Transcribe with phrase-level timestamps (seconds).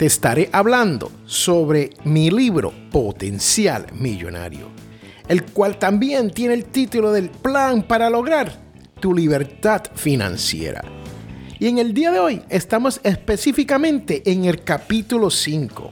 [0.00, 4.70] te estaré hablando sobre mi libro Potencial Millonario,
[5.28, 8.50] el cual también tiene el título del Plan para lograr
[8.98, 10.82] tu libertad financiera.
[11.58, 15.90] Y en el día de hoy estamos específicamente en el capítulo 5,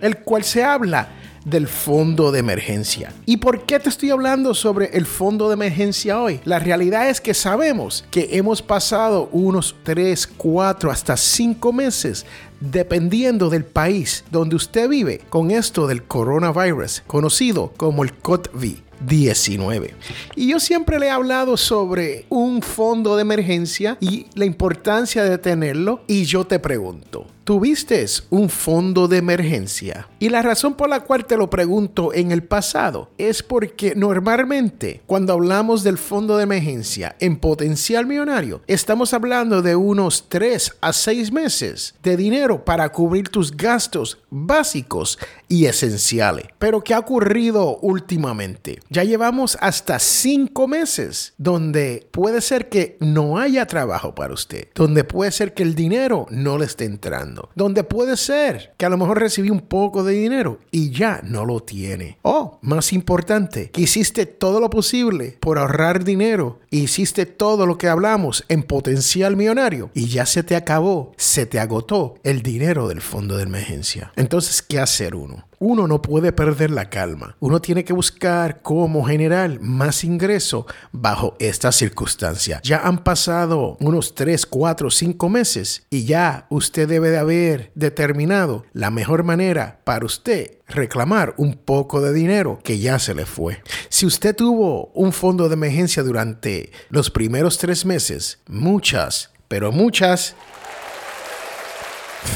[0.00, 1.10] el cual se habla
[1.44, 3.12] del fondo de emergencia.
[3.26, 6.40] ¿Y por qué te estoy hablando sobre el fondo de emergencia hoy?
[6.44, 12.26] La realidad es que sabemos que hemos pasado unos 3, 4, hasta 5 meses
[12.60, 18.76] dependiendo del país donde usted vive con esto del coronavirus, conocido como el COVID.
[19.06, 19.94] 19.
[20.36, 25.38] Y yo siempre le he hablado sobre un fondo de emergencia y la importancia de
[25.38, 26.02] tenerlo.
[26.06, 30.08] Y yo te pregunto, ¿Tuviste un fondo de emergencia?
[30.18, 35.02] Y la razón por la cual te lo pregunto en el pasado es porque normalmente
[35.04, 40.94] cuando hablamos del fondo de emergencia en potencial millonario, estamos hablando de unos 3 a
[40.94, 46.46] 6 meses de dinero para cubrir tus gastos básicos y esenciales.
[46.58, 48.80] Pero ¿qué ha ocurrido últimamente?
[48.94, 55.02] Ya llevamos hasta 5 meses donde puede ser que no haya trabajo para usted, donde
[55.02, 58.96] puede ser que el dinero no le esté entrando donde puede ser que a lo
[58.96, 62.18] mejor recibí un poco de dinero y ya no lo tiene.
[62.22, 67.88] O, más importante, que hiciste todo lo posible por ahorrar dinero, hiciste todo lo que
[67.88, 73.00] hablamos en potencial millonario y ya se te acabó, se te agotó el dinero del
[73.00, 74.12] fondo de emergencia.
[74.16, 75.46] Entonces, ¿qué hacer uno?
[75.58, 77.36] Uno no puede perder la calma.
[77.40, 82.60] Uno tiene que buscar cómo generar más ingreso bajo esta circunstancia.
[82.62, 88.64] Ya han pasado unos 3, 4, 5 meses y ya usted debe de haber determinado
[88.72, 93.62] la mejor manera para usted reclamar un poco de dinero que ya se le fue.
[93.88, 100.34] Si usted tuvo un fondo de emergencia durante los primeros tres meses, muchas, pero muchas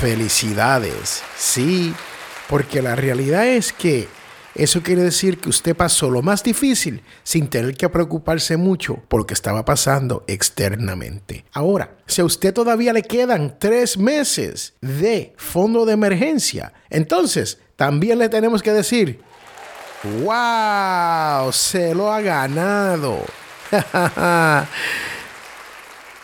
[0.00, 1.23] felicidades.
[1.37, 1.95] Sí,
[2.49, 4.09] porque la realidad es que
[4.55, 9.21] eso quiere decir que usted pasó lo más difícil sin tener que preocuparse mucho por
[9.21, 11.45] lo que estaba pasando externamente.
[11.53, 18.19] Ahora, si a usted todavía le quedan tres meses de fondo de emergencia, entonces también
[18.19, 19.21] le tenemos que decir,
[20.25, 23.25] wow, se lo ha ganado.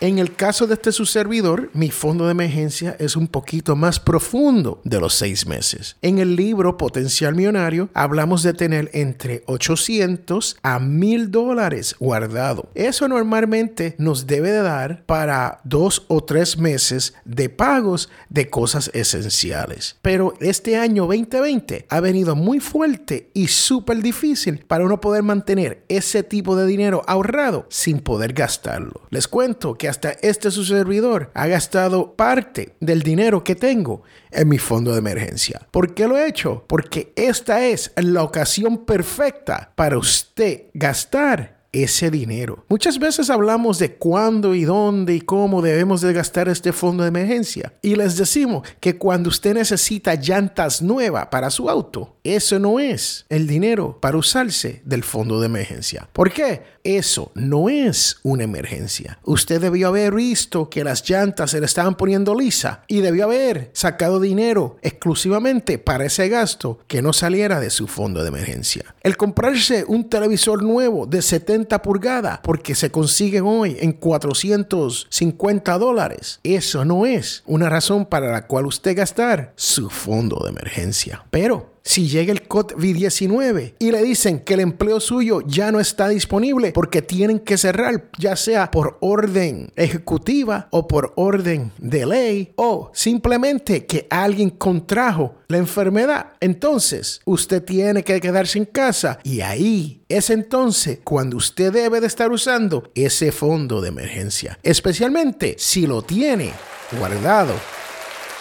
[0.05, 3.99] En el caso de este su servidor, mi fondo de emergencia es un poquito más
[3.99, 5.97] profundo de los seis meses.
[6.03, 12.69] En el libro Potencial Millonario hablamos de tener entre 800 a 1000 dólares guardado.
[12.75, 18.91] Eso normalmente nos debe de dar para dos o tres meses de pagos de cosas
[18.93, 19.97] esenciales.
[20.03, 25.83] Pero este año 2020 ha venido muy fuerte y súper difícil para uno poder mantener
[25.89, 29.01] ese tipo de dinero ahorrado sin poder gastarlo.
[29.09, 34.49] Les cuento que hasta este su servidor ha gastado parte del dinero que tengo en
[34.49, 35.61] mi fondo de emergencia.
[35.71, 36.65] ¿Por qué lo he hecho?
[36.67, 42.65] Porque esta es la ocasión perfecta para usted gastar ese dinero.
[42.69, 47.09] Muchas veces hablamos de cuándo y dónde y cómo debemos de gastar este fondo de
[47.09, 47.75] emergencia.
[47.83, 53.27] Y les decimos que cuando usted necesita llantas nuevas para su auto, eso no es
[53.29, 56.09] el dinero para usarse del fondo de emergencia.
[56.13, 56.75] ¿Por qué?
[56.85, 59.19] Eso no es una emergencia.
[59.25, 63.71] Usted debió haber visto que las llantas se le estaban poniendo lisa y debió haber
[63.73, 68.95] sacado dinero exclusivamente para ese gasto que no saliera de su fondo de emergencia.
[69.03, 76.41] El comprarse un televisor nuevo de 70 pulgadas porque se consiguen hoy en 450 dólares.
[76.43, 81.25] Eso no es una razón para la cual usted gastar su fondo de emergencia.
[81.31, 86.09] Pero si llega el COVID-19 y le dicen que el empleo suyo ya no está
[86.09, 92.53] disponible porque tienen que cerrar, ya sea por orden ejecutiva o por orden de ley
[92.57, 99.43] o simplemente que alguien contrajo la enfermedad, entonces usted tiene que quedarse en casa y
[99.43, 105.87] ahí es entonces cuando usted debe de estar usando ese fondo de emergencia, especialmente si
[105.87, 106.53] lo tiene
[106.99, 107.53] guardado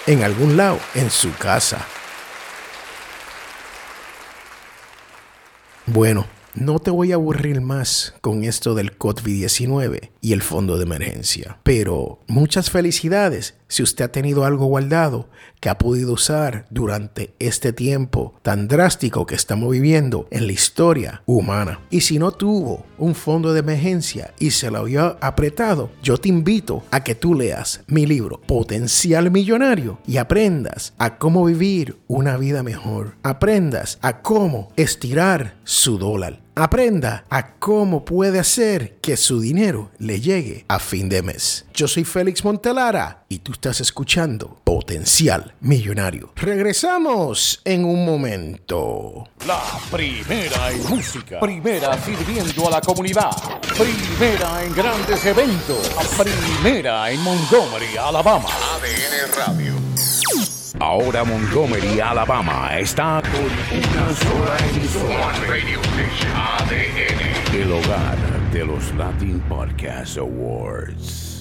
[0.07, 1.85] en algún lado en su casa.
[5.85, 6.25] Bueno,
[6.56, 11.59] no te voy a aburrir más con esto del COVID-19 y el fondo de emergencia,
[11.63, 15.29] pero muchas felicidades si usted ha tenido algo guardado
[15.59, 21.23] que ha podido usar durante este tiempo tan drástico que estamos viviendo en la historia
[21.25, 21.79] humana.
[21.89, 26.29] Y si no tuvo un fondo de emergencia y se lo había apretado, yo te
[26.29, 32.37] invito a que tú leas mi libro Potencial Millonario y aprendas a cómo vivir una
[32.37, 33.15] vida mejor.
[33.23, 36.43] Aprendas a cómo estirar su dólar.
[36.55, 41.65] Aprenda a cómo puede hacer que su dinero le llegue a fin de mes.
[41.73, 46.31] Yo soy Félix Montelara y tú estás escuchando Potencial Millonario.
[46.35, 49.29] Regresamos en un momento.
[49.47, 53.31] La primera en música, primera sirviendo a la comunidad,
[53.75, 58.50] primera en grandes eventos, primera en Montgomery, Alabama.
[58.75, 59.82] ADN Radio.
[60.79, 65.31] Ahora Montgomery, Alabama está con una sola emisora.
[65.47, 67.55] Radio Station ADN.
[67.55, 68.17] El hogar
[68.51, 71.32] de los Latin Podcast Awards.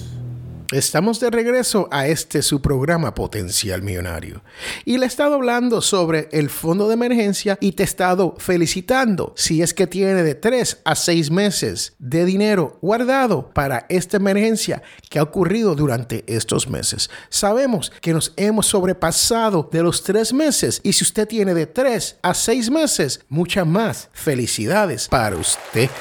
[0.73, 4.41] Estamos de regreso a este su programa Potencial Millonario.
[4.85, 9.35] Y le he estado hablando sobre el fondo de emergencia y te he estado felicitando
[9.37, 14.81] si es que tiene de 3 a 6 meses de dinero guardado para esta emergencia
[15.11, 17.11] que ha ocurrido durante estos meses.
[17.29, 22.17] Sabemos que nos hemos sobrepasado de los 3 meses y si usted tiene de 3
[22.23, 25.91] a 6 meses, muchas más felicidades para usted.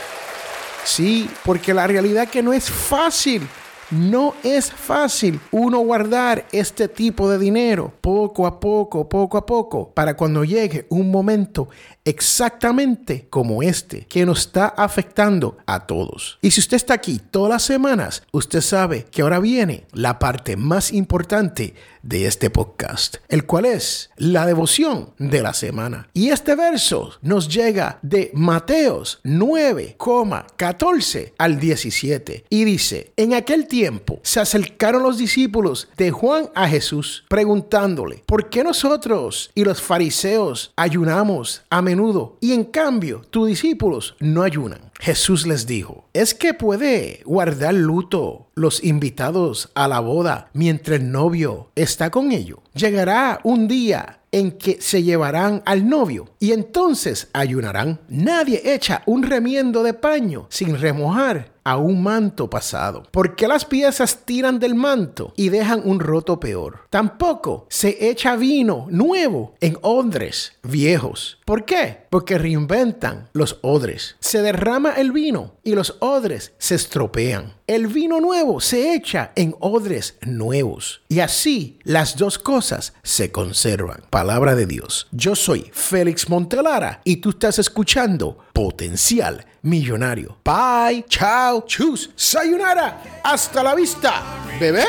[0.82, 3.46] Sí, porque la realidad que no es fácil
[3.92, 9.90] no es fácil uno guardar este tipo de dinero poco a poco, poco a poco,
[9.90, 11.68] para cuando llegue un momento
[12.04, 16.38] exactamente como este que nos está afectando a todos.
[16.40, 20.56] Y si usted está aquí todas las semanas, usted sabe que ahora viene la parte
[20.56, 26.08] más importante de este podcast, el cual es la devoción de la semana.
[26.14, 33.81] Y este verso nos llega de Mateos 9,14 al 17 y dice, en aquel tiempo
[34.22, 40.72] se acercaron los discípulos de Juan a Jesús preguntándole, ¿por qué nosotros y los fariseos
[40.76, 44.92] ayunamos a menudo y en cambio tus discípulos no ayunan?
[45.00, 51.10] Jesús les dijo, ¿es que puede guardar luto los invitados a la boda mientras el
[51.10, 52.60] novio está con ellos?
[52.74, 58.00] Llegará un día en que se llevarán al novio y entonces ayunarán.
[58.08, 63.04] Nadie echa un remiendo de paño sin remojar a un manto pasado.
[63.10, 66.86] porque las piezas tiran del manto y dejan un roto peor?
[66.90, 71.38] Tampoco se echa vino nuevo en odres viejos.
[71.44, 72.06] ¿Por qué?
[72.10, 74.16] Porque reinventan los odres.
[74.20, 77.54] Se derrama el vino y los odres se estropean.
[77.66, 81.02] El vino nuevo se echa en odres nuevos.
[81.08, 84.02] Y así las dos cosas se conservan.
[84.10, 85.08] Palabra de Dios.
[85.10, 90.38] Yo soy Félix Montelara y tú estás escuchando Potencial Millonario.
[90.44, 93.20] Bye, chao, chus, sayonara.
[93.24, 94.22] Hasta la vista,
[94.60, 94.84] bebé.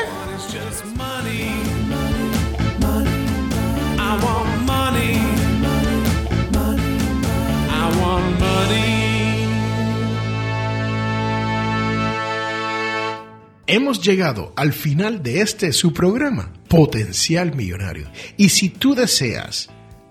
[13.66, 18.10] Hemos llegado al final de este su programa, Potencial Millonario.
[18.36, 19.70] Y si tú deseas